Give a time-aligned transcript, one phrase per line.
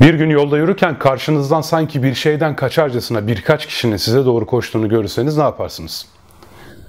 [0.00, 5.36] Bir gün yolda yürürken karşınızdan sanki bir şeyden kaçarcasına birkaç kişinin size doğru koştuğunu görürseniz
[5.36, 6.06] ne yaparsınız?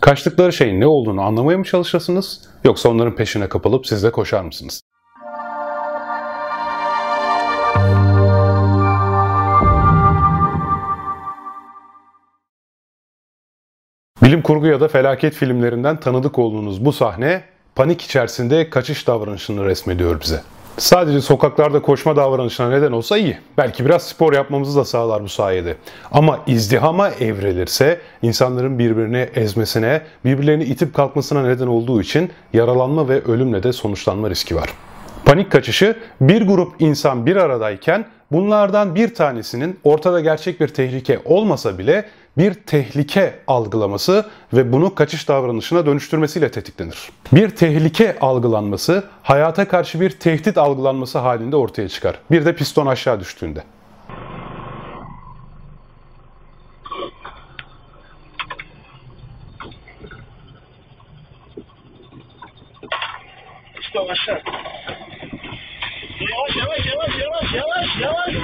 [0.02, 4.82] Kaçtıkları şeyin ne olduğunu anlamaya mı çalışırsınız yoksa onların peşine kapılıp siz de koşar mısınız?
[14.24, 17.44] Bilim kurgu ya da felaket filmlerinden tanıdık olduğunuz bu sahne
[17.76, 20.42] panik içerisinde kaçış davranışını resmediyor bize.
[20.80, 23.38] Sadece sokaklarda koşma davranışına neden olsa iyi.
[23.58, 25.76] Belki biraz spor yapmamızı da sağlar bu sayede.
[26.12, 33.64] Ama izdihama evrilirse insanların birbirini ezmesine, birbirlerini itip kalkmasına neden olduğu için yaralanma ve ölümle
[33.64, 34.70] de sonuçlanma riski var.
[35.26, 41.78] Panik kaçışı bir grup insan bir aradayken bunlardan bir tanesinin ortada gerçek bir tehlike olmasa
[41.78, 42.06] bile
[42.38, 47.10] bir tehlike algılaması ve bunu kaçış davranışına dönüştürmesiyle tetiklenir.
[47.32, 52.20] Bir tehlike algılanması hayata karşı bir tehdit algılanması halinde ortaya çıkar.
[52.32, 53.64] Bir de piston aşağı düştüğünde.
[63.76, 64.42] Piston aşağı.
[66.20, 68.36] Yavaş yavaş yavaş yavaş yavaş yavaş.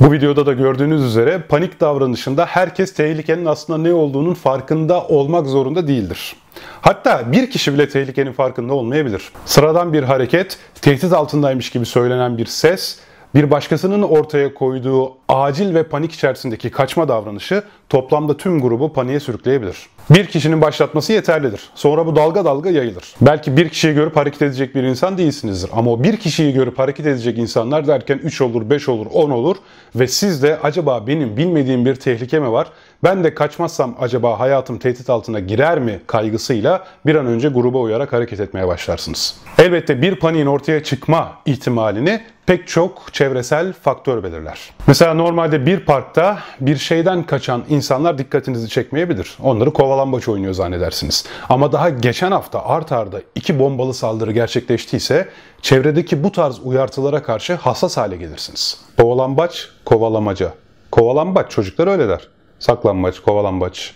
[0.00, 5.88] Bu videoda da gördüğünüz üzere panik davranışında herkes tehlikenin aslında ne olduğunun farkında olmak zorunda
[5.88, 6.36] değildir.
[6.80, 9.32] Hatta bir kişi bile tehlikenin farkında olmayabilir.
[9.44, 12.98] Sıradan bir hareket, tehdit altındaymış gibi söylenen bir ses,
[13.34, 19.76] bir başkasının ortaya koyduğu acil ve panik içerisindeki kaçma davranışı toplamda tüm grubu paniğe sürükleyebilir.
[20.10, 21.60] Bir kişinin başlatması yeterlidir.
[21.74, 23.14] Sonra bu dalga dalga yayılır.
[23.20, 25.70] Belki bir kişiyi görüp hareket edecek bir insan değilsinizdir.
[25.72, 29.56] Ama o bir kişiyi görüp hareket edecek insanlar derken 3 olur, 5 olur, 10 olur
[29.94, 32.66] ve siz de acaba benim bilmediğim bir tehlike mi var?
[33.04, 38.12] Ben de kaçmazsam acaba hayatım tehdit altına girer mi kaygısıyla bir an önce gruba uyarak
[38.12, 39.36] hareket etmeye başlarsınız.
[39.58, 44.60] Elbette bir paniğin ortaya çıkma ihtimalini pek çok çevresel faktör belirler.
[44.86, 49.36] Mesela normalde bir parkta bir şeyden kaçan insanlar dikkatinizi çekmeyebilir.
[49.42, 51.24] Onları kovalambaç oynuyor zannedersiniz.
[51.48, 55.28] Ama daha geçen hafta art arda iki bombalı saldırı gerçekleştiyse
[55.62, 58.80] çevredeki bu tarz uyartılara karşı hassas hale gelirsiniz.
[58.96, 60.52] Kovalambaç, kovalamaca.
[60.90, 62.28] Kovalambaç çocuklar öyle der.
[62.58, 63.94] Saklambaç, kovalambaç.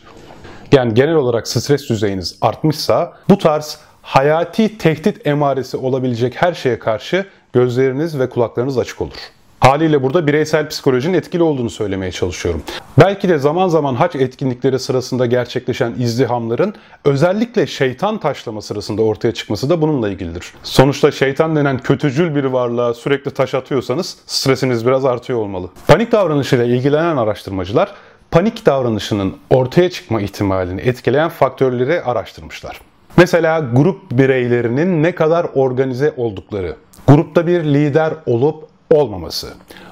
[0.73, 7.27] Yani genel olarak stres düzeyiniz artmışsa bu tarz hayati tehdit emaresi olabilecek her şeye karşı
[7.57, 9.17] gözleriniz ve kulaklarınız açık olur.
[9.61, 12.63] Haliyle burada bireysel psikolojinin etkili olduğunu söylemeye çalışıyorum.
[12.99, 16.75] Belki de zaman zaman haç etkinlikleri sırasında gerçekleşen izdihamların
[17.05, 20.53] özellikle şeytan taşlama sırasında ortaya çıkması da bununla ilgilidir.
[20.63, 25.71] Sonuçta şeytan denen kötücül bir varlığa sürekli taş atıyorsanız stresiniz biraz artıyor olmalı.
[25.87, 27.95] Panik davranışıyla ilgilenen araştırmacılar
[28.31, 32.81] panik davranışının ortaya çıkma ihtimalini etkileyen faktörleri araştırmışlar.
[33.19, 39.49] Mesela grup bireylerinin ne kadar organize oldukları, grupta bir lider olup olmaması,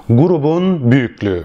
[0.09, 1.45] grubun büyüklüğü,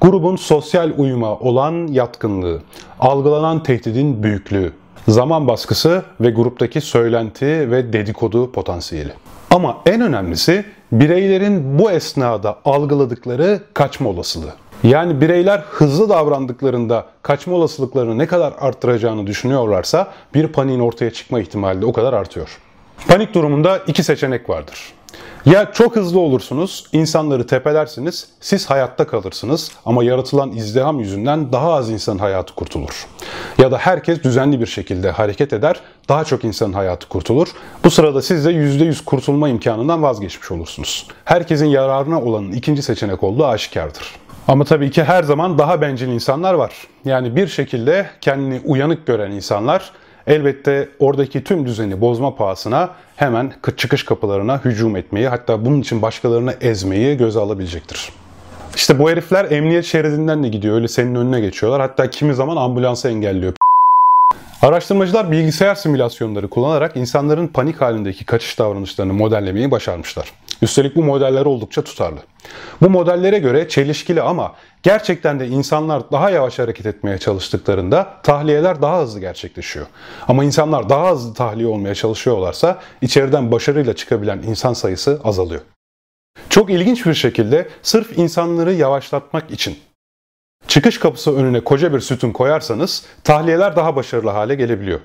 [0.00, 2.62] grubun sosyal uyuma olan yatkınlığı,
[3.00, 4.72] algılanan tehdidin büyüklüğü,
[5.08, 9.12] zaman baskısı ve gruptaki söylenti ve dedikodu potansiyeli.
[9.50, 14.54] Ama en önemlisi bireylerin bu esnada algıladıkları kaçma olasılığı.
[14.84, 21.82] Yani bireyler hızlı davrandıklarında kaçma olasılıklarını ne kadar arttıracağını düşünüyorlarsa bir paniğin ortaya çıkma ihtimali
[21.82, 22.58] de o kadar artıyor.
[23.08, 24.92] Panik durumunda iki seçenek vardır.
[25.46, 31.90] Ya çok hızlı olursunuz, insanları tepelersiniz, siz hayatta kalırsınız ama yaratılan izdiham yüzünden daha az
[31.90, 33.06] insanın hayatı kurtulur.
[33.58, 37.48] Ya da herkes düzenli bir şekilde hareket eder, daha çok insanın hayatı kurtulur.
[37.84, 41.06] Bu sırada siz de %100 kurtulma imkanından vazgeçmiş olursunuz.
[41.24, 44.20] Herkesin yararına olanın ikinci seçenek olduğu aşikardır.
[44.50, 46.72] Ama tabii ki her zaman daha bencil insanlar var.
[47.04, 49.90] Yani bir şekilde kendini uyanık gören insanlar
[50.26, 56.54] elbette oradaki tüm düzeni bozma pahasına hemen çıkış kapılarına hücum etmeyi hatta bunun için başkalarını
[56.60, 58.12] ezmeyi göze alabilecektir.
[58.74, 60.74] İşte bu herifler emniyet şeridinden de gidiyor.
[60.74, 61.80] Öyle senin önüne geçiyorlar.
[61.80, 63.52] Hatta kimi zaman ambulansı engelliyor.
[64.62, 70.32] Araştırmacılar bilgisayar simülasyonları kullanarak insanların panik halindeki kaçış davranışlarını modellemeyi başarmışlar.
[70.62, 72.20] Üstelik bu modeller oldukça tutarlı.
[72.82, 79.02] Bu modellere göre çelişkili ama gerçekten de insanlar daha yavaş hareket etmeye çalıştıklarında tahliyeler daha
[79.02, 79.86] hızlı gerçekleşiyor.
[80.28, 85.60] Ama insanlar daha hızlı tahliye olmaya çalışıyorlarsa içeriden başarıyla çıkabilen insan sayısı azalıyor.
[86.48, 89.78] Çok ilginç bir şekilde sırf insanları yavaşlatmak için
[90.68, 95.00] çıkış kapısı önüne koca bir sütun koyarsanız tahliyeler daha başarılı hale gelebiliyor.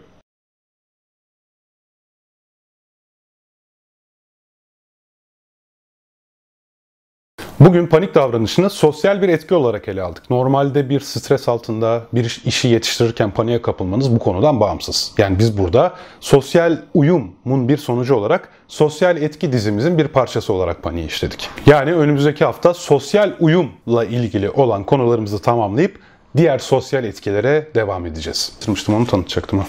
[7.59, 10.29] Bugün panik davranışını sosyal bir etki olarak ele aldık.
[10.29, 15.13] Normalde bir stres altında bir işi yetiştirirken paniğe kapılmanız bu konudan bağımsız.
[15.17, 21.07] Yani biz burada sosyal uyumun bir sonucu olarak sosyal etki dizimizin bir parçası olarak paniği
[21.07, 21.49] işledik.
[21.65, 25.99] Yani önümüzdeki hafta sosyal uyumla ilgili olan konularımızı tamamlayıp
[26.37, 28.53] diğer sosyal etkilere devam edeceğiz.
[28.55, 29.65] Bitirmiştim onu tanıtacaktım ha.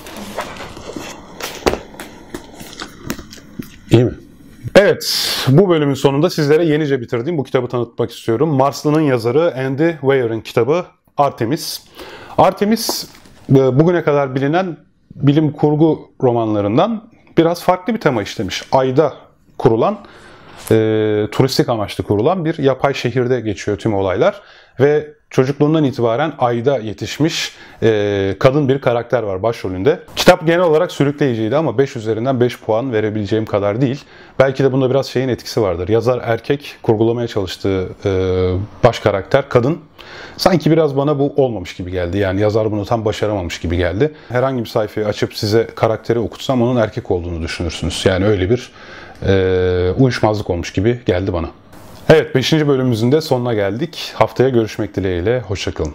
[3.91, 4.26] İyi mi?
[4.87, 8.49] Evet, bu bölümün sonunda sizlere yenice bitirdiğim bu kitabı tanıtmak istiyorum.
[8.49, 10.85] Marslı'nın yazarı Andy Weir'in kitabı
[11.17, 11.85] Artemis.
[12.39, 13.09] Artemis
[13.51, 14.77] e, bugüne kadar bilinen
[15.15, 18.63] bilim kurgu romanlarından biraz farklı bir tema işlemiş.
[18.73, 19.15] Ayda
[19.59, 19.99] kurulan,
[20.71, 24.43] e, turistik amaçlı kurulan bir yapay şehirde geçiyor tüm olaylar.
[24.81, 30.01] Ve çocukluğundan itibaren ayda yetişmiş e, kadın bir karakter var başrolünde.
[30.17, 34.05] Kitap genel olarak sürükleyiciydi ama 5 üzerinden 5 puan verebileceğim kadar değil.
[34.39, 35.89] Belki de bunda biraz şeyin etkisi vardır.
[35.89, 38.11] Yazar erkek, kurgulamaya çalıştığı e,
[38.85, 39.79] baş karakter kadın.
[40.37, 42.19] Sanki biraz bana bu olmamış gibi geldi.
[42.19, 44.15] Yani yazar bunu tam başaramamış gibi geldi.
[44.29, 48.07] Herhangi bir sayfayı açıp size karakteri okutsam onun erkek olduğunu düşünürsünüz.
[48.07, 48.71] Yani öyle bir
[49.27, 51.49] e, uyuşmazlık olmuş gibi geldi bana.
[52.09, 52.53] Evet 5.
[52.53, 54.13] bölümümüzün de sonuna geldik.
[54.15, 55.41] Haftaya görüşmek dileğiyle.
[55.41, 55.95] Hoşçakalın.